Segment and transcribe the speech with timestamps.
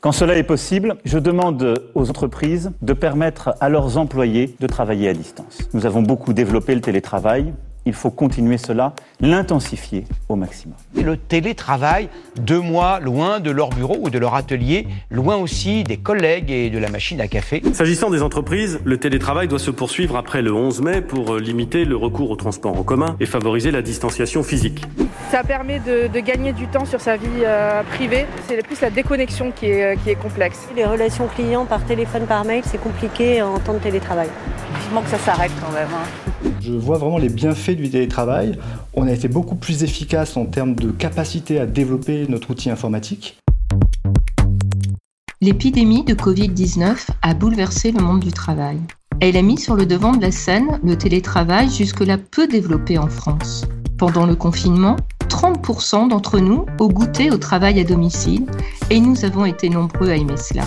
[0.00, 5.08] Quand cela est possible, je demande aux entreprises de permettre à leurs employés de travailler
[5.08, 5.58] à distance.
[5.74, 7.52] Nous avons beaucoup développé le télétravail,
[7.88, 10.76] il faut continuer cela, l'intensifier au maximum.
[10.94, 15.96] Le télétravail, deux mois loin de leur bureau ou de leur atelier, loin aussi des
[15.96, 17.62] collègues et de la machine à café.
[17.72, 21.96] S'agissant des entreprises, le télétravail doit se poursuivre après le 11 mai pour limiter le
[21.96, 24.84] recours au transport en commun et favoriser la distanciation physique.
[25.30, 28.26] Ça permet de, gagner du temps sur sa vie euh, privée.
[28.46, 30.68] C'est plus la déconnexion qui est, euh, qui est complexe.
[30.76, 34.28] Les relations clients par téléphone, par mail, c'est compliqué en temps de télétravail.
[34.82, 35.88] Vivement que ça s'arrête quand même.
[35.94, 36.50] Hein.
[36.68, 38.58] Je vois vraiment les bienfaits du télétravail.
[38.92, 43.38] On a été beaucoup plus efficace en termes de capacité à développer notre outil informatique.
[45.40, 48.78] L'épidémie de Covid-19 a bouleversé le monde du travail.
[49.20, 53.08] Elle a mis sur le devant de la scène le télétravail jusque-là peu développé en
[53.08, 53.64] France.
[53.96, 54.96] Pendant le confinement,
[55.30, 58.44] 30% d'entre nous ont goûté au travail à domicile
[58.90, 60.64] et nous avons été nombreux à aimer cela.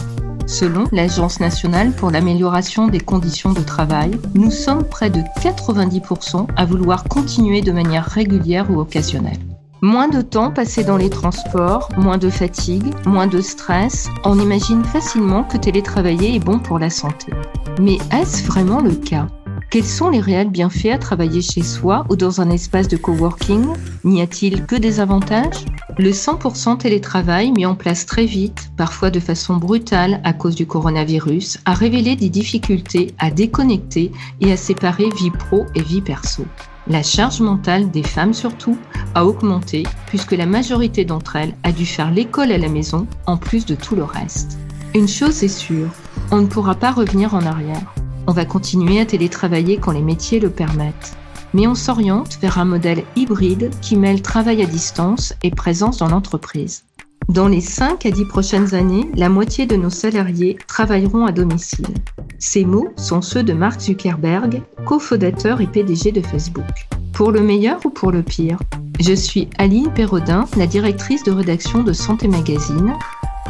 [0.48, 6.66] Selon l'Agence nationale pour l'amélioration des conditions de travail, nous sommes près de 90% à
[6.66, 9.40] vouloir continuer de manière régulière ou occasionnelle.
[9.82, 14.84] Moins de temps passé dans les transports, moins de fatigue, moins de stress, on imagine
[14.84, 17.34] facilement que télétravailler est bon pour la santé.
[17.80, 19.28] Mais est-ce vraiment le cas?
[19.72, 23.66] Quels sont les réels bienfaits à travailler chez soi ou dans un espace de coworking?
[24.04, 25.64] N'y a-t-il que des avantages?
[25.98, 30.68] Le 100% télétravail mis en place très vite, parfois de façon brutale à cause du
[30.68, 36.44] coronavirus, a révélé des difficultés à déconnecter et à séparer vie pro et vie perso.
[36.88, 38.78] La charge mentale des femmes surtout
[39.16, 43.38] a augmenté puisque la majorité d'entre elles a dû faire l'école à la maison en
[43.38, 44.58] plus de tout le reste.
[44.94, 45.88] Une chose est sûre,
[46.30, 47.94] on ne pourra pas revenir en arrière.
[48.28, 51.16] On va continuer à télétravailler quand les métiers le permettent.
[51.54, 56.08] Mais on s'oriente vers un modèle hybride qui mêle travail à distance et présence dans
[56.08, 56.84] l'entreprise.
[57.30, 61.94] Dans les 5 à 10 prochaines années, la moitié de nos salariés travailleront à domicile.
[62.40, 66.66] Ces mots sont ceux de Mark Zuckerberg, cofondateur et PDG de Facebook.
[67.14, 68.60] Pour le meilleur ou pour le pire?
[69.00, 72.94] Je suis Aline Perrodin, la directrice de rédaction de Santé Magazine.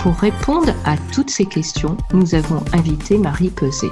[0.01, 3.91] Pour répondre à toutes ces questions, nous avons invité Marie Peset.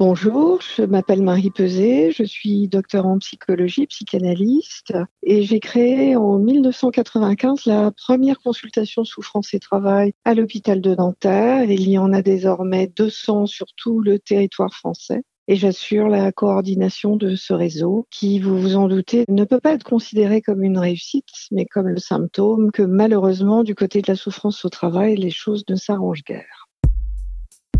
[0.00, 6.40] Bonjour, je m'appelle Marie Peset, je suis docteur en psychologie, psychanalyste et j'ai créé en
[6.40, 11.70] 1995 la première consultation souffrance et travail à l'hôpital de Nanterre.
[11.70, 17.16] Il y en a désormais 200 sur tout le territoire français et j'assure la coordination
[17.16, 20.78] de ce réseau qui, vous vous en doutez, ne peut pas être considéré comme une
[20.78, 25.30] réussite, mais comme le symptôme que malheureusement, du côté de la souffrance au travail, les
[25.30, 26.63] choses ne s'arrangent guère.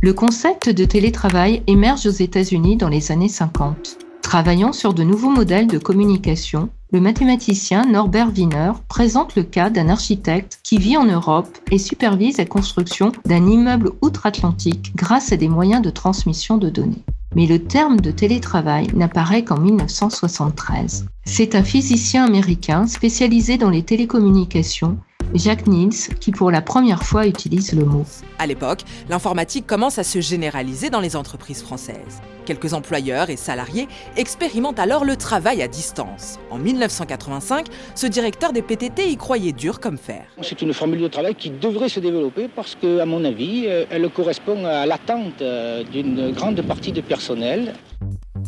[0.05, 3.97] Le concept de télétravail émerge aux États-Unis dans les années 50.
[4.21, 9.89] Travaillant sur de nouveaux modèles de communication, le mathématicien Norbert Wiener présente le cas d'un
[9.89, 15.49] architecte qui vit en Europe et supervise la construction d'un immeuble outre-Atlantique grâce à des
[15.49, 17.03] moyens de transmission de données.
[17.35, 21.07] Mais le terme de télétravail n'apparaît qu'en 1973.
[21.25, 24.99] C'est un physicien américain spécialisé dans les télécommunications
[25.33, 25.91] Jacques Niels,
[26.21, 28.05] qui pour la première fois utilise le mot.
[28.39, 32.21] À l'époque, l'informatique commence à se généraliser dans les entreprises françaises.
[32.45, 36.39] Quelques employeurs et salariés expérimentent alors le travail à distance.
[36.51, 40.25] En 1985, ce directeur des PTT y croyait dur comme fer.
[40.43, 43.87] C'est une formule de travail qui devrait se développer parce que, à mon avis, euh,
[43.91, 47.75] elle correspond à l'attente euh, d'une grande partie du personnel.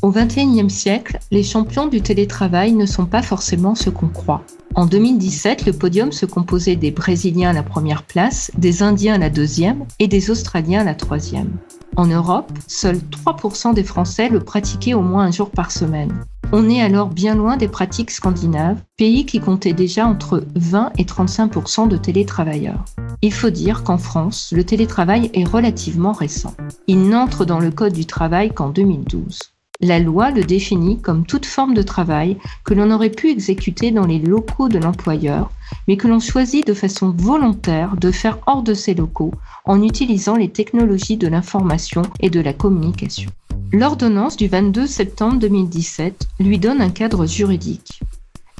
[0.02, 4.42] Au XXIe siècle, les champions du télétravail ne sont pas forcément ce qu'on croit.
[4.74, 9.18] En 2017, le podium se composait des Brésiliens à la première place, des Indiens à
[9.18, 11.52] la deuxième et des Australiens à la troisième.
[11.96, 16.12] En Europe, seuls 3% des Français le pratiquaient au moins un jour par semaine.
[16.52, 21.04] On est alors bien loin des pratiques scandinaves, pays qui comptaient déjà entre 20 et
[21.04, 22.84] 35% de télétravailleurs.
[23.22, 26.54] Il faut dire qu'en France, le télétravail est relativement récent.
[26.86, 29.55] Il n'entre dans le Code du travail qu'en 2012.
[29.80, 34.06] La loi le définit comme toute forme de travail que l'on aurait pu exécuter dans
[34.06, 35.50] les locaux de l'employeur,
[35.86, 39.32] mais que l'on choisit de façon volontaire de faire hors de ces locaux
[39.66, 43.30] en utilisant les technologies de l'information et de la communication.
[43.72, 48.00] L'ordonnance du 22 septembre 2017 lui donne un cadre juridique.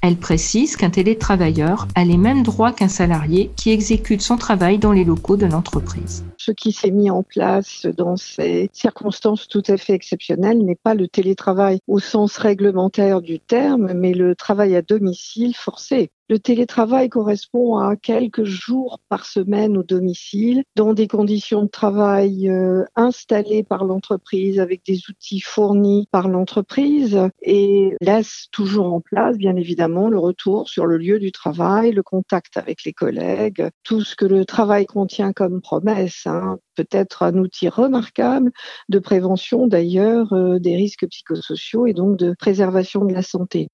[0.03, 4.93] Elle précise qu'un télétravailleur a les mêmes droits qu'un salarié qui exécute son travail dans
[4.93, 6.25] les locaux de l'entreprise.
[6.38, 10.94] Ce qui s'est mis en place dans ces circonstances tout à fait exceptionnelles n'est pas
[10.94, 16.11] le télétravail au sens réglementaire du terme, mais le travail à domicile forcé.
[16.29, 22.49] Le télétravail correspond à quelques jours par semaine au domicile, dans des conditions de travail
[22.49, 29.37] euh, installées par l'entreprise, avec des outils fournis par l'entreprise, et laisse toujours en place,
[29.37, 34.00] bien évidemment, le retour sur le lieu du travail, le contact avec les collègues, tout
[34.00, 36.25] ce que le travail contient comme promesse.
[36.26, 38.50] Hein, peut-être un outil remarquable
[38.88, 43.69] de prévention d'ailleurs euh, des risques psychosociaux et donc de préservation de la santé.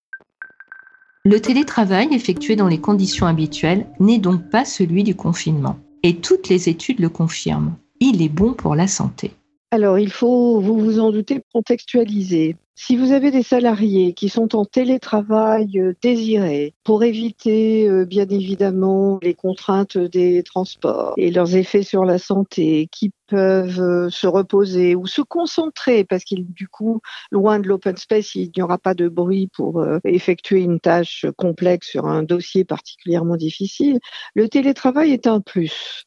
[1.24, 5.78] Le télétravail effectué dans les conditions habituelles n'est donc pas celui du confinement.
[6.02, 7.76] Et toutes les études le confirment.
[8.00, 9.32] Il est bon pour la santé.
[9.70, 12.56] Alors, il faut, vous vous en doutez, contextualiser.
[12.74, 18.26] Si vous avez des salariés qui sont en télétravail euh, désiré pour éviter euh, bien
[18.28, 24.26] évidemment les contraintes des transports et leurs effets sur la santé, qui peuvent euh, se
[24.26, 28.78] reposer ou se concentrer parce qu'il du coup loin de l'open space il n'y aura
[28.78, 33.98] pas de bruit pour effectuer une tâche complexe sur un dossier particulièrement difficile,
[34.34, 36.06] le télétravail est un plus.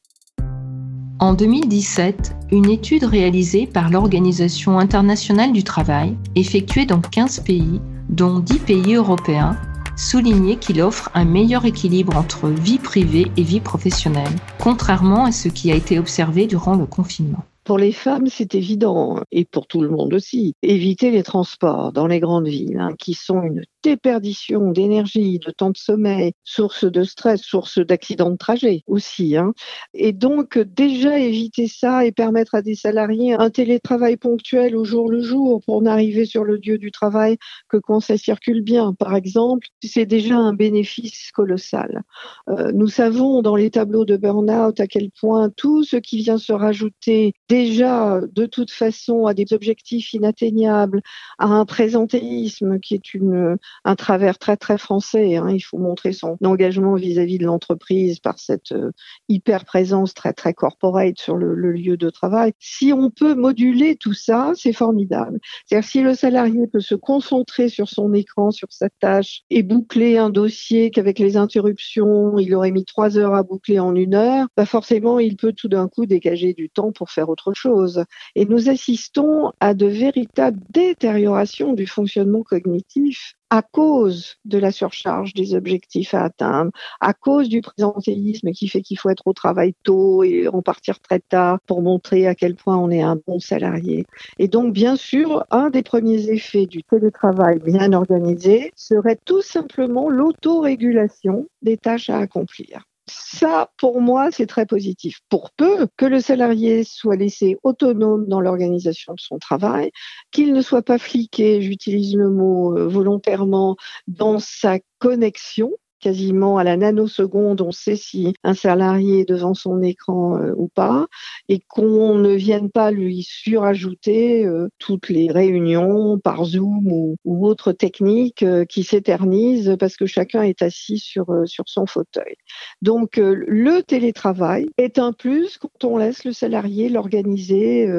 [1.20, 7.80] En 2017, une étude réalisée par l'Organisation internationale du travail, effectuée dans 15 pays,
[8.10, 9.58] dont 10 pays européens,
[9.96, 15.48] soulignait qu'il offre un meilleur équilibre entre vie privée et vie professionnelle, contrairement à ce
[15.48, 17.46] qui a été observé durant le confinement.
[17.64, 20.54] Pour les femmes, c'est évident, et pour tout le monde aussi.
[20.62, 25.70] Éviter les transports dans les grandes villes, hein, qui sont une déperdition d'énergie, de temps
[25.70, 29.38] de sommeil, source de stress, source d'accidents de trajet aussi.
[29.38, 29.54] Hein.
[29.94, 35.08] Et donc, déjà éviter ça et permettre à des salariés un télétravail ponctuel au jour
[35.10, 37.38] le jour pour n'arriver sur le lieu du travail
[37.70, 42.02] que quand ça circule bien, par exemple, c'est déjà un bénéfice colossal.
[42.50, 46.40] Euh, nous savons dans les tableaux de burn-out à quel point tout ce qui vient
[46.40, 51.02] se rajouter déjà de toute façon à des objectifs inatteignables,
[51.38, 55.36] à un présentéisme qui est une, un travers très très français.
[55.36, 55.50] Hein.
[55.50, 58.92] Il faut montrer son engagement vis-à-vis de l'entreprise par cette euh,
[59.30, 62.54] hyper présence très très corporate sur le, le, lieu de travail.
[62.60, 65.40] Si on peut moduler tout ça, c'est formidable.
[65.66, 70.18] C'est-à-dire si le salarié peut se concentrer sur son écran, sur sa tâche et boucler
[70.18, 74.48] un dossier qu'avec les interruptions, il aurait mis trois heures à boucler en une heure,
[74.56, 78.04] bah forcément il peut tout d'un coup dégager du temps pour faire autre chose.
[78.36, 85.34] Et nous assistons à de véritables détériorations du fonctionnement cognitif à cause de la surcharge
[85.34, 89.74] des objectifs à atteindre, à cause du présentéisme qui fait qu'il faut être au travail
[89.84, 93.40] tôt et en partir très tard pour montrer à quel point on est un bon
[93.40, 94.06] salarié.
[94.40, 100.10] Et donc, bien sûr, un des premiers effets du télétravail bien organisé serait tout simplement
[100.10, 102.84] l'autorégulation des tâches à accomplir.
[103.08, 105.20] Ça, pour moi, c'est très positif.
[105.30, 109.92] Pour peu que le salarié soit laissé autonome dans l'organisation de son travail,
[110.32, 115.72] qu'il ne soit pas fliqué, j'utilise le mot euh, volontairement, dans sa connexion
[116.06, 120.68] quasiment à la nanoseconde, on sait si un salarié est devant son écran euh, ou
[120.68, 121.08] pas,
[121.50, 127.48] et qu'on ne vienne pas lui surajouter euh, toutes les réunions par Zoom ou, ou
[127.48, 132.36] autres techniques euh, qui s'éternisent parce que chacun est assis sur, sur son fauteuil.
[132.84, 137.90] Donc le télétravail est un plus quand on laisse le salarié l'organiser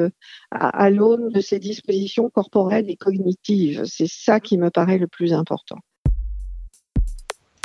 [0.51, 3.83] à l'aune de ses dispositions corporelles et cognitives.
[3.83, 5.79] C'est ça qui me paraît le plus important.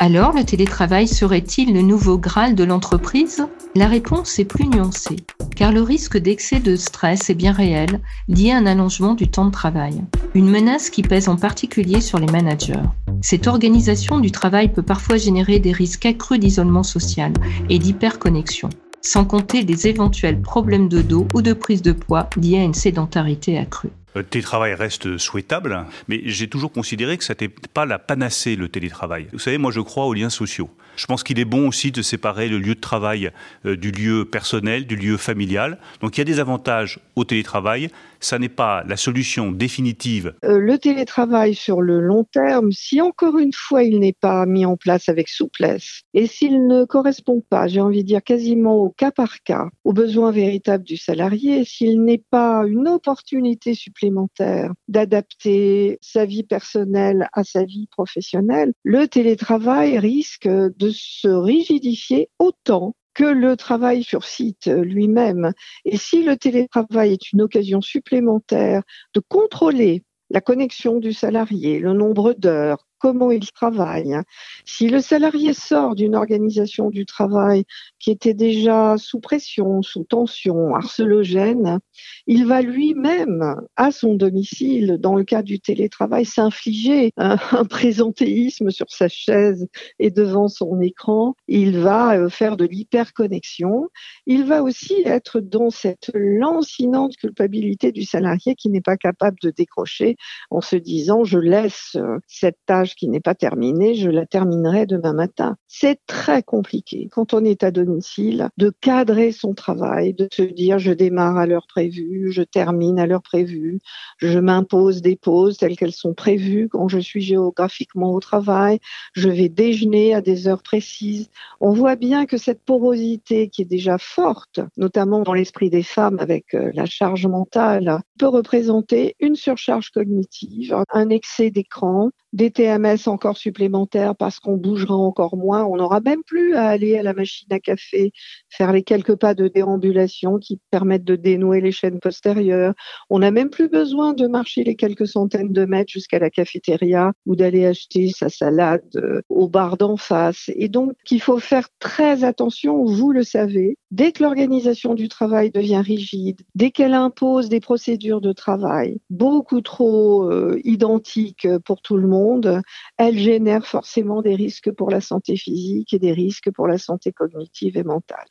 [0.05, 3.47] Alors, le télétravail serait-il le nouveau Graal de l'entreprise?
[3.77, 5.15] La réponse est plus nuancée,
[5.55, 9.47] car le risque d'excès de stress est bien réel, lié à un allongement du temps
[9.47, 10.03] de travail.
[10.35, 12.83] Une menace qui pèse en particulier sur les managers.
[13.21, 17.33] Cette organisation du travail peut parfois générer des risques accrus d'isolement social
[17.71, 18.71] et d'hyperconnexion,
[19.03, 22.75] sans compter les éventuels problèmes de dos ou de prise de poids liés à une
[22.75, 23.91] sédentarité accrue.
[24.15, 28.69] Le télétravail reste souhaitable, mais j'ai toujours considéré que ce n'était pas la panacée, le
[28.69, 29.27] télétravail.
[29.33, 30.71] Vous savez, moi je crois aux liens sociaux.
[30.97, 33.31] Je pense qu'il est bon aussi de séparer le lieu de travail
[33.65, 35.79] euh, du lieu personnel, du lieu familial.
[36.01, 37.91] Donc il y a des avantages au télétravail.
[38.21, 40.35] Ça n'est pas la solution définitive.
[40.45, 44.65] Euh, le télétravail sur le long terme, si encore une fois il n'est pas mis
[44.65, 48.91] en place avec souplesse et s'il ne correspond pas, j'ai envie de dire quasiment au
[48.91, 55.99] cas par cas, aux besoins véritables du salarié, s'il n'est pas une opportunité supplémentaire d'adapter
[56.01, 63.25] sa vie personnelle à sa vie professionnelle, le télétravail risque de se rigidifier autant que
[63.25, 65.53] le travail sur site lui-même.
[65.85, 68.83] Et si le télétravail est une occasion supplémentaire
[69.15, 74.17] de contrôler la connexion du salarié, le nombre d'heures, comment il travaille.
[74.65, 77.65] Si le salarié sort d'une organisation du travail
[77.99, 81.81] qui était déjà sous pression, sous tension, harcelogène,
[82.29, 87.37] il va lui-même, à son domicile, dans le cas du télétravail, s'infliger un,
[87.69, 89.67] présentéisme sur sa chaise
[89.99, 91.35] et devant son écran.
[91.49, 93.89] Il va euh, faire de l'hyperconnexion.
[94.27, 99.51] Il va aussi être dans cette lancinante culpabilité du salarié qui n'est pas capable de
[99.51, 100.15] décrocher
[100.51, 104.87] en se disant je laisse euh, cette tâche qui n'est pas terminée, je la terminerai
[104.87, 105.57] demain matin.
[105.69, 110.79] C'est très compliqué quand on est à domicile de cadrer son travail, de se dire
[110.79, 113.81] je démarre à l'heure prévue, je termine à l'heure prévue,
[114.19, 118.79] je m'impose des pauses telles qu'elles sont prévues quand je suis géographiquement au travail,
[119.15, 121.31] je vais déjeuner à des heures précises.
[121.61, 126.19] On voit bien que cette porosité qui est déjà forte, notamment dans l'esprit des femmes
[126.19, 133.09] avec euh, la charge mentale, peut représenter une surcharge cognitive, un excès d'écran, des TMS
[133.09, 135.65] encore supplémentaires parce qu'on bougera encore moins.
[135.65, 138.13] On n'aura même plus à aller à la machine à café,
[138.49, 142.75] faire les quelques pas de déambulation qui permettent de dénouer les chaînes postérieures.
[143.11, 147.11] On n'a même plus besoin de marcher les quelques centaines de mètres jusqu'à la cafétéria
[147.27, 150.49] ou d'aller acheter sa salade euh, au bar d'en face.
[150.55, 155.51] Et donc, il faut faire très attention, vous le savez, dès que l'organisation du travail
[155.51, 161.97] devient rigide, dès qu'elle impose des procédures de travail beaucoup trop euh, identiques pour tout
[161.97, 162.63] le monde,
[162.97, 167.13] elle génère forcément des risques pour la santé physique et des risques pour la santé
[167.13, 168.27] cognitive et mentale.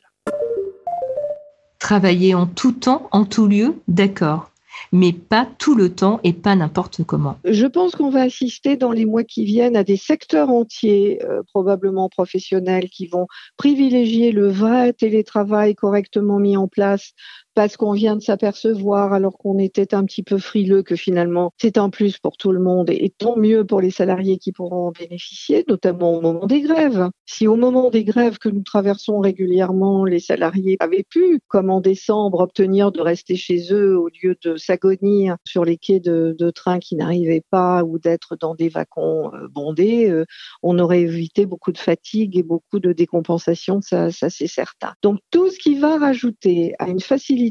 [1.78, 4.51] Travailler en tout temps, en tout lieu, d'accord
[4.90, 7.36] mais pas tout le temps et pas n'importe comment.
[7.44, 11.42] Je pense qu'on va assister dans les mois qui viennent à des secteurs entiers, euh,
[11.52, 17.12] probablement professionnels, qui vont privilégier le vrai télétravail correctement mis en place
[17.54, 21.78] parce qu'on vient de s'apercevoir, alors qu'on était un petit peu frileux, que finalement c'est
[21.78, 24.92] un plus pour tout le monde et tant mieux pour les salariés qui pourront en
[24.92, 27.08] bénéficier, notamment au moment des grèves.
[27.26, 31.80] Si au moment des grèves que nous traversons régulièrement, les salariés avaient pu, comme en
[31.80, 36.80] décembre, obtenir de rester chez eux au lieu de s'agonir sur les quais de, trains
[36.80, 40.24] qui n'arrivaient pas ou d'être dans des wagons euh, bondés, euh,
[40.62, 44.92] on aurait évité beaucoup de fatigue et beaucoup de décompensation, ça c'est certain.
[45.02, 47.41] Donc tout ce qui va rajouter à une facilité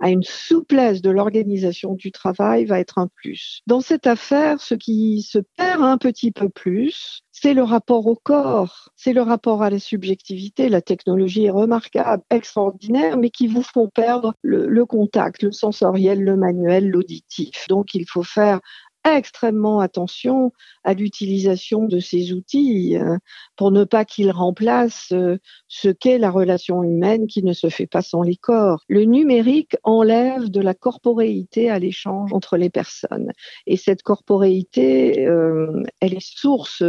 [0.00, 3.60] à une souplesse de l'organisation du travail va être un plus.
[3.66, 8.16] Dans cette affaire, ce qui se perd un petit peu plus, c'est le rapport au
[8.16, 10.68] corps, c'est le rapport à la subjectivité.
[10.68, 16.22] La technologie est remarquable, extraordinaire, mais qui vous font perdre le, le contact, le sensoriel,
[16.22, 17.66] le manuel, l'auditif.
[17.68, 18.60] Donc il faut faire
[19.04, 20.52] extrêmement attention
[20.84, 23.16] à l'utilisation de ces outils euh,
[23.56, 25.38] pour ne pas qu'ils remplacent euh,
[25.68, 28.84] ce qu'est la relation humaine qui ne se fait pas sans les corps.
[28.88, 33.32] Le numérique enlève de la corporéité à l'échange entre les personnes.
[33.66, 36.82] Et cette corporéité, euh, elle est source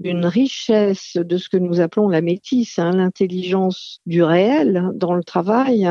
[0.00, 5.24] d'une richesse de ce que nous appelons la métisse, hein, l'intelligence du réel dans le
[5.24, 5.88] travail,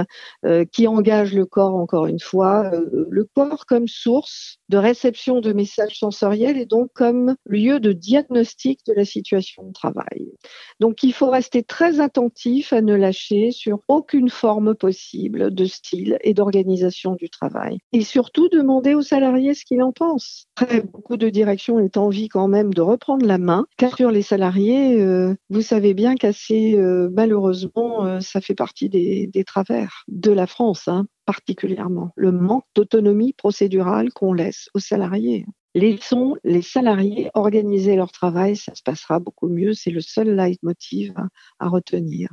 [0.72, 5.63] qui engage le corps, encore une fois, le corps comme source de réception de messages
[5.66, 10.32] sensoriels et donc comme lieu de diagnostic de la situation de travail.
[10.80, 16.18] Donc il faut rester très attentif à ne lâcher sur aucune forme possible de style
[16.22, 17.78] et d'organisation du travail.
[17.92, 20.46] Et surtout demander aux salariés ce qu'ils en pensent.
[20.56, 24.22] Très beaucoup de directions est envie quand même de reprendre la main, car sur les
[24.22, 30.04] salariés, euh, vous savez bien qu'assez euh, malheureusement, euh, ça fait partie des, des travers
[30.08, 30.88] de la France.
[30.88, 35.46] Hein particulièrement le manque d'autonomie procédurale qu'on laisse aux salariés.
[35.76, 41.14] Laissons les salariés organiser leur travail, ça se passera beaucoup mieux, c'est le seul leitmotiv
[41.60, 42.30] à retenir.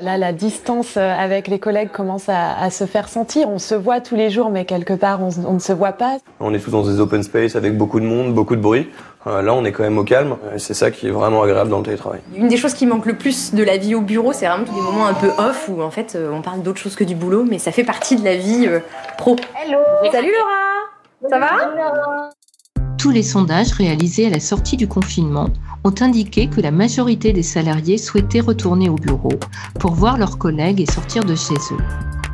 [0.00, 3.48] Là, la distance euh, avec les collègues commence à, se faire sentir.
[3.48, 6.18] On se voit tous les jours, mais quelque part, on, on, ne se voit pas.
[6.40, 8.90] On est tous dans des open space avec beaucoup de monde, beaucoup de bruit.
[9.28, 10.36] Euh, là, on est quand même au calme.
[10.56, 12.18] C'est ça qui est vraiment agréable dans le télétravail.
[12.34, 14.74] Une des choses qui manque le plus de la vie au bureau, c'est vraiment tous
[14.74, 17.14] des moments un peu off où en fait, euh, on parle d'autre chose que du
[17.14, 18.68] boulot, mais ça fait partie de la vie
[19.16, 19.36] pro.
[19.64, 19.78] Hello.
[20.10, 21.30] Salut Laura.
[21.30, 22.30] Ça va?
[22.98, 25.50] Tous les sondages réalisés à la sortie du confinement
[25.84, 29.38] ont indiqué que la majorité des salariés souhaitaient retourner au bureau
[29.78, 31.84] pour voir leurs collègues et sortir de chez eux,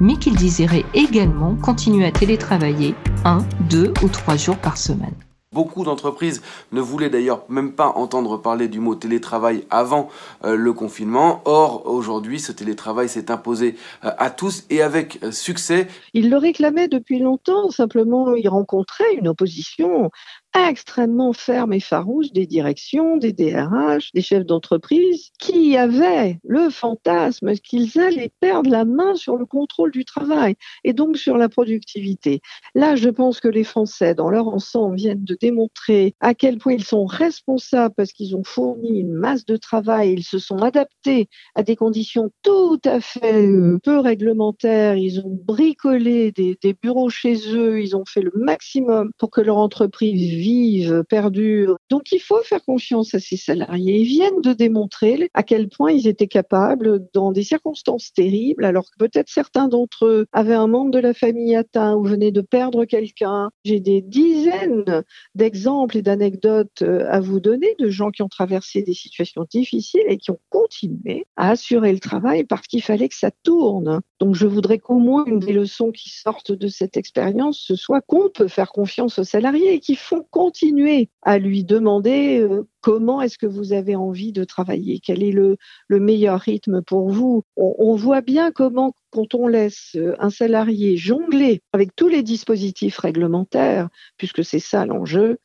[0.00, 5.14] mais qu'ils désiraient également continuer à télétravailler un, deux ou trois jours par semaine.
[5.52, 10.09] Beaucoup d'entreprises ne voulaient d'ailleurs même pas entendre parler du mot télétravail avant
[10.45, 11.42] euh, le confinement.
[11.45, 15.88] Or, aujourd'hui, ce télétravail s'est imposé euh, à tous et avec euh, succès.
[16.14, 20.12] Ils le réclamaient depuis longtemps, simplement ils rencontraient une opposition
[20.54, 27.54] extrêmement ferme et farouche des directions, des DRH, des chefs d'entreprise qui avaient le fantasme
[27.54, 32.40] qu'ils allaient perdre la main sur le contrôle du travail et donc sur la productivité.
[32.75, 36.73] Là, je pense que les Français, dans leur ensemble, viennent de démontrer à quel point
[36.73, 41.28] ils sont responsables parce qu'ils ont fourni une masse de travail, ils se sont adaptés
[41.54, 47.09] à des conditions tout à fait euh, peu réglementaires, ils ont bricolé des, des bureaux
[47.11, 51.76] chez eux, ils ont fait le maximum pour que leur entreprise vive, perdure.
[51.90, 54.00] Donc il faut faire confiance à ces salariés.
[54.00, 58.85] Ils viennent de démontrer à quel point ils étaient capables, dans des circonstances terribles, alors
[58.85, 62.40] que peut-être certains d'entre eux avaient un membre de la famille atteint ou venaient de
[62.40, 63.50] perdre quelqu'un.
[63.64, 65.02] J'ai des dizaines
[65.35, 70.02] d'exemples et d'anecdotes euh, à vous donner de gens qui ont traversé des situations difficiles
[70.06, 74.00] et qui ont continué à assurer le travail parce qu'il fallait que ça tourne.
[74.20, 78.00] Donc je voudrais qu'au moins une des leçons qui sortent de cette expérience, ce soit
[78.00, 83.20] qu'on peut faire confiance aux salariés et qu'il faut continuer à lui demander euh, comment
[83.20, 85.56] est-ce que vous avez envie de travailler, quel est le,
[85.88, 87.44] meilleur rythme pour vous?
[87.56, 92.99] On, voit bien comment, quand on laisse euh, un salarié jongler avec tous les dispositifs
[92.99, 95.38] réglementaires, puisque c'est ça l'enjeu,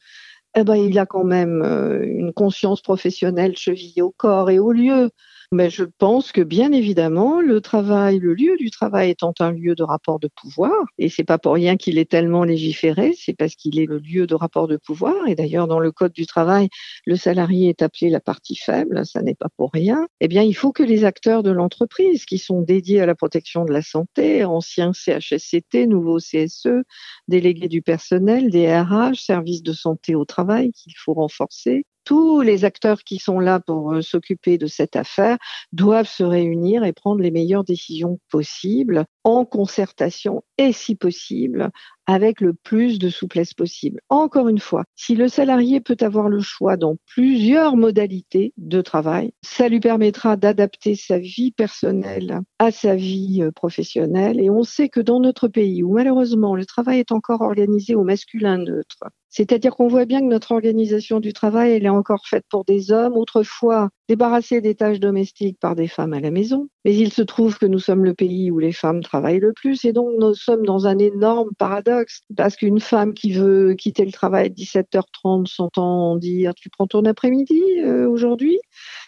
[0.55, 4.71] eh ben, il a quand même euh, une conscience professionnelle chevillée au corps et au
[4.71, 5.09] lieu
[5.55, 9.73] mais je pense que bien évidemment, le travail, le lieu du travail étant un lieu
[9.73, 13.55] de rapport de pouvoir, et c'est pas pour rien qu'il est tellement légiféré, c'est parce
[13.55, 15.15] qu'il est le lieu de rapport de pouvoir.
[15.27, 16.67] Et d'ailleurs, dans le code du travail,
[17.05, 20.05] le salarié est appelé la partie faible, ça n'est pas pour rien.
[20.19, 23.63] Eh bien, il faut que les acteurs de l'entreprise qui sont dédiés à la protection
[23.63, 26.83] de la santé, anciens CHSCT, nouveaux CSE,
[27.29, 33.03] délégués du personnel, DRH, services de santé au travail qu'il faut renforcer, tous les acteurs
[33.03, 35.37] qui sont là pour euh, s'occuper de cette affaire
[35.73, 41.71] doivent se réunir et prendre les meilleures décisions possibles en concertation et si possible
[42.07, 44.01] avec le plus de souplesse possible.
[44.09, 49.31] Encore une fois, si le salarié peut avoir le choix dans plusieurs modalités de travail,
[49.41, 54.39] ça lui permettra d'adapter sa vie personnelle à sa vie euh, professionnelle.
[54.39, 58.03] Et on sait que dans notre pays où malheureusement le travail est encore organisé au
[58.03, 62.45] masculin neutre, c'est-à-dire qu'on voit bien que notre organisation du travail, elle est encore faite
[62.49, 63.17] pour des hommes.
[63.17, 66.69] Autrefois, débarrassés des tâches domestiques par des femmes à la maison.
[66.83, 69.85] Mais il se trouve que nous sommes le pays où les femmes travaillent le plus
[69.85, 74.11] et donc nous sommes dans un énorme paradoxe parce qu'une femme qui veut quitter le
[74.11, 78.59] travail à 17h30 s'entend dire tu prends ton après-midi euh, aujourd'hui?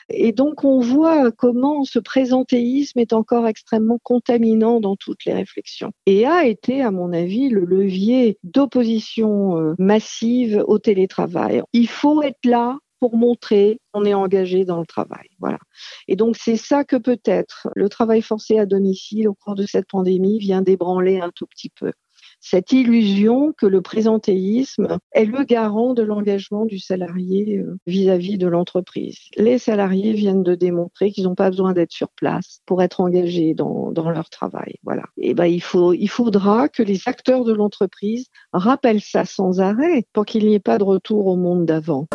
[0.09, 5.91] Et donc, on voit comment ce présentéisme est encore extrêmement contaminant dans toutes les réflexions
[6.05, 11.61] et a été, à mon avis, le levier d'opposition euh, massive au télétravail.
[11.73, 15.27] Il faut être là pour montrer qu'on est engagé dans le travail.
[15.39, 15.59] Voilà.
[16.07, 19.87] Et donc c'est ça que peut-être le travail forcé à domicile au cours de cette
[19.87, 21.91] pandémie vient d'ébranler un tout petit peu
[22.39, 28.47] cette illusion que le présentéisme est le garant de l'engagement du salarié euh, vis-à-vis de
[28.47, 29.17] l'entreprise.
[29.37, 33.53] Les salariés viennent de démontrer qu'ils n'ont pas besoin d'être sur place pour être engagés
[33.53, 34.75] dans, leur travail.
[34.83, 35.03] Voilà.
[35.17, 40.05] Et ben il faut, il faudra que les acteurs de l'entreprise rappellent ça sans arrêt
[40.13, 42.07] pour qu'il n'y ait pas de retour au monde d'avant.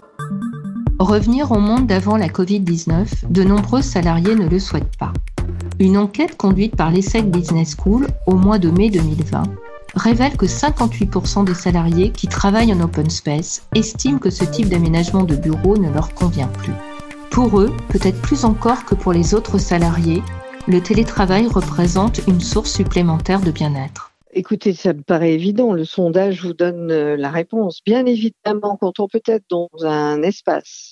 [1.03, 5.13] Revenir au monde d'avant la Covid-19, de nombreux salariés ne le souhaitent pas.
[5.81, 9.43] Une enquête conduite par l'ESSEC Business School au mois de mai 2020
[9.97, 15.25] révèle que 58% des salariés qui travaillent en open space estiment que ce type d'aménagement
[15.25, 16.73] de bureau ne leur convient plus.
[17.33, 20.23] Pour eux, peut-être plus encore que pour les autres salariés,
[20.69, 24.13] le télétravail représente une source supplémentaire de bien-être.
[24.35, 25.75] Écoutez, ça me paraît évident.
[25.75, 27.81] Le sondage vous donne euh, la réponse.
[27.85, 30.92] Bien évidemment, quand on peut être dans un espace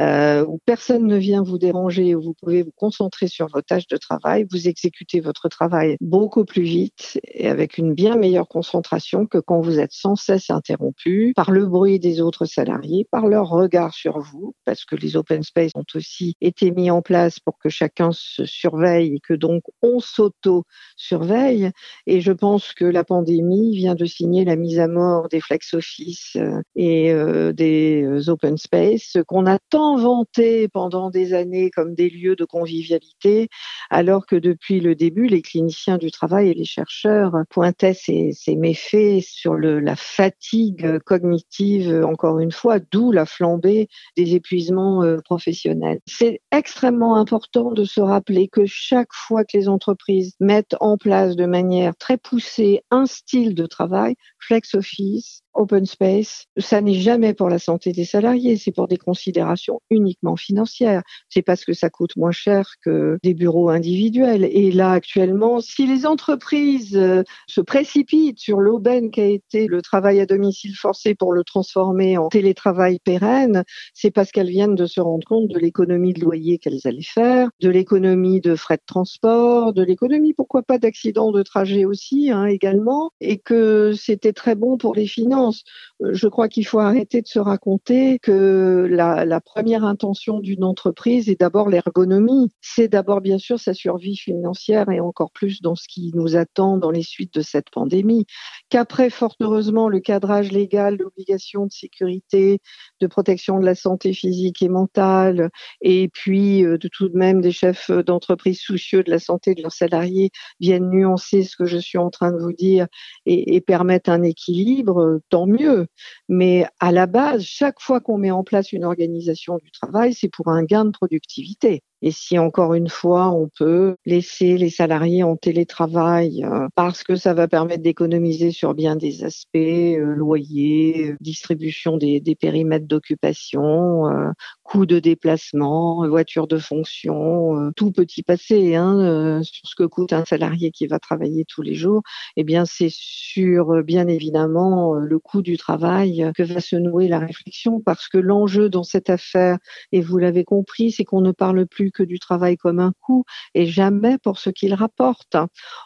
[0.00, 3.86] euh, où personne ne vient vous déranger, où vous pouvez vous concentrer sur vos tâches
[3.88, 9.26] de travail, vous exécutez votre travail beaucoup plus vite et avec une bien meilleure concentration
[9.26, 13.48] que quand vous êtes sans cesse interrompu par le bruit des autres salariés, par leur
[13.48, 17.58] regard sur vous, parce que les open space ont aussi été mis en place pour
[17.58, 21.70] que chacun se surveille et que donc on s'auto-surveille.
[22.06, 25.74] Et je pense que la pandémie vient de signer la mise à mort des flex
[25.74, 32.10] office euh, et euh, des open space qu'on attend inventés pendant des années comme des
[32.10, 33.48] lieux de convivialité,
[33.90, 39.22] alors que depuis le début, les cliniciens du travail et les chercheurs pointaient ces, méfaits
[39.22, 46.00] sur la fatigue cognitive, encore une fois, d'où la flambée des épuisements euh, professionnels.
[46.06, 51.36] C'est extrêmement important de se rappeler que chaque fois que les entreprises mettent en place
[51.36, 54.14] de manière très poussée un style de travail,
[54.46, 58.96] flex office, open space, ça n'est jamais pour la santé des salariés, c'est pour des
[58.96, 61.02] considérations uniquement financières.
[61.28, 64.44] C'est parce que ça coûte moins cher que des bureaux individuels.
[64.44, 70.20] Et là, actuellement, si les entreprises euh, se précipitent sur l'aubaine qu'a été le travail
[70.20, 75.00] à domicile forcé pour le transformer en télétravail pérenne, c'est parce qu'elles viennent de se
[75.00, 79.72] rendre compte de l'économie de loyer qu'elles allaient faire, de l'économie de frais de transport,
[79.72, 84.76] de l'économie, pourquoi pas, d'accidents de trajet aussi, hein, également, et que c'était très bon
[84.78, 85.64] pour les finances
[86.02, 91.28] euh, je crois qu'il faut arrêter de se raconter que la, première intention d'une entreprise
[91.28, 92.50] est d'abord l'ergonomie.
[92.60, 96.76] C'est d'abord bien sûr sa survie financière et encore plus dans ce qui nous attend
[96.78, 98.26] dans les suites de cette pandémie.
[98.70, 102.60] Qu'après, fort heureusement, le cadrage légal, l'obligation de sécurité,
[103.00, 107.40] de protection de la santé physique et mentale, et puis euh, de tout de même
[107.40, 111.78] des chefs d'entreprise soucieux de la santé de leurs salariés viennent nuancer ce que je
[111.78, 112.86] suis en train de vous dire
[113.26, 115.86] et, et permettent un équilibre tant mieux.
[116.28, 120.28] Mais à la base, chaque fois qu'on met en place une organisation du travail, c'est
[120.28, 121.82] pour un gain de productivité.
[122.02, 127.16] Et si encore une fois, on peut laisser les salariés en télétravail euh, parce que
[127.16, 134.08] ça va permettre d'économiser sur bien des aspects, euh, loyer, distribution des, des périmètres d'occupation,
[134.08, 134.30] euh,
[134.62, 139.84] coûts de déplacement, voiture de fonction, euh, tout petit passé hein, euh, sur ce que
[139.84, 142.02] coûte un salarié qui va travailler tous les jours,
[142.36, 147.20] eh bien c'est sur bien évidemment le coût du travail que va se nouer la
[147.20, 149.58] réflexion parce que l'enjeu dans cette affaire,
[149.92, 153.24] et vous l'avez compris, c'est qu'on ne parle plus que du travail comme un coût
[153.54, 155.36] et jamais pour ce qu'il rapporte.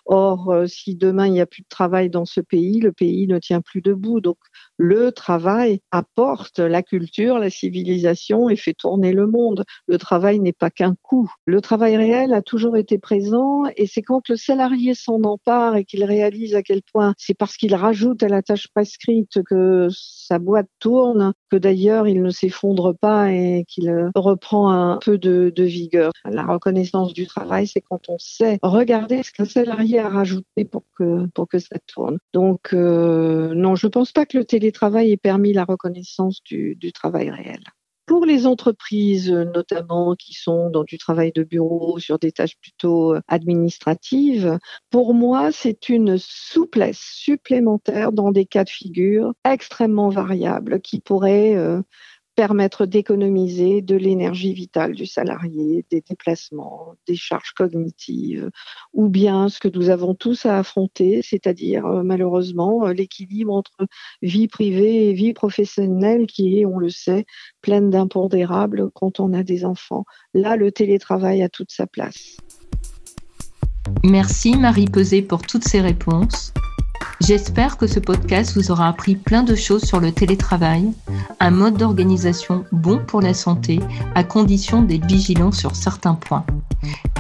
[0.06, 3.26] Or, euh, si demain il n'y a plus de travail dans ce pays, le pays
[3.26, 4.20] ne tient plus debout.
[4.20, 4.38] Donc,
[4.76, 9.64] le travail apporte la culture, la civilisation et fait tourner le monde.
[9.86, 11.30] Le travail n'est pas qu'un coût.
[11.44, 15.84] Le travail réel a toujours été présent et c'est quand le salarié s'en empare et
[15.84, 20.38] qu'il réalise à quel point c'est parce qu'il rajoute à la tâche prescrite que sa
[20.38, 25.64] boîte tourne, que d'ailleurs il ne s'effondre pas et qu'il reprend un peu de, de
[25.64, 25.89] vie
[26.24, 30.85] la reconnaissance du travail, c'est quand on sait regarder ce qu'un salarié a rajouté pour
[30.96, 32.18] que, ça tourne.
[32.33, 36.76] Donc, euh, non, je ne pense pas que le télétravail ait permis la reconnaissance du,
[36.92, 37.61] travail réel.
[38.07, 43.14] Pour les entreprises, notamment qui sont dans du travail de bureau, sur des tâches plutôt
[43.29, 44.59] administratives,
[44.90, 51.55] pour moi, c'est une souplesse supplémentaire dans des cas de figure extrêmement variables qui pourraient
[51.57, 51.83] euh,
[52.40, 58.48] permettre d'économiser de l'énergie vitale du salarié, des déplacements, des charges cognitives,
[58.94, 63.87] ou bien ce que nous avons tous à affronter, c'est-à-dire euh, malheureusement euh, l'équilibre entre
[64.22, 67.26] vie privée et vie professionnelle qui est, on le sait,
[67.61, 70.07] pleine d'impondérables quand on a des enfants.
[70.33, 72.38] Là, le télétravail a toute sa place.
[74.03, 76.55] Merci Marie Pesé pour toutes ces réponses.
[77.20, 80.90] J'espère que ce podcast vous aura appris plein de choses sur le télétravail,
[81.38, 83.78] un mode d'organisation bon pour la santé,
[84.14, 86.44] à condition d'être vigilant sur certains points.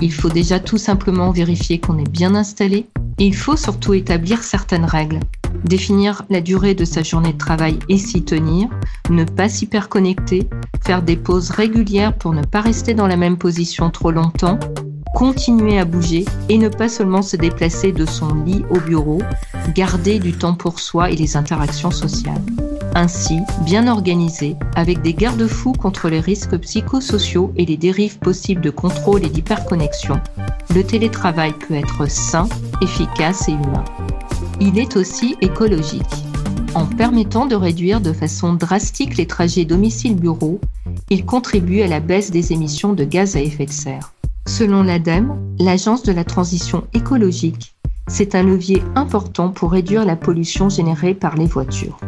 [0.00, 2.86] Il faut déjà tout simplement vérifier qu'on est bien installé
[3.18, 5.20] et il faut surtout établir certaines règles.
[5.64, 8.68] Définir la durée de sa journée de travail et s'y tenir,
[9.10, 10.48] ne pas s'hyperconnecter,
[10.82, 14.58] faire des pauses régulières pour ne pas rester dans la même position trop longtemps,
[15.14, 19.20] continuer à bouger et ne pas seulement se déplacer de son lit au bureau,
[19.74, 22.42] garder du temps pour soi et les interactions sociales.
[22.94, 28.70] Ainsi, bien organisé, avec des garde-fous contre les risques psychosociaux et les dérives possibles de
[28.70, 30.20] contrôle et d'hyperconnexion,
[30.74, 32.48] le télétravail peut être sain,
[32.82, 33.84] efficace et humain.
[34.60, 36.02] Il est aussi écologique.
[36.74, 40.60] En permettant de réduire de façon drastique les trajets domicile-bureau,
[41.10, 44.12] il contribue à la baisse des émissions de gaz à effet de serre.
[44.50, 47.76] Selon l'ADEME, l'Agence de la transition écologique,
[48.08, 52.00] c'est un levier important pour réduire la pollution générée par les voitures.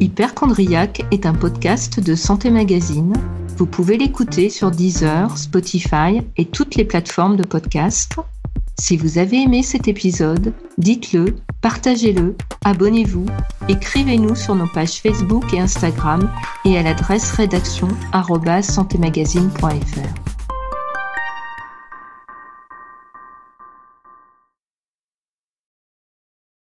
[0.00, 3.12] Hyperchondriac est un podcast de Santé Magazine.
[3.58, 8.16] Vous pouvez l'écouter sur Deezer, Spotify et toutes les plateformes de podcast.
[8.80, 13.26] Si vous avez aimé cet épisode, dites-le, partagez-le, abonnez-vous,
[13.68, 16.30] écrivez-nous sur nos pages Facebook et Instagram
[16.64, 20.27] et à l'adresse rédaction@santémagazine.fr.